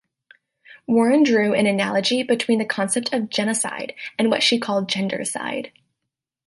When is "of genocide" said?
3.13-3.93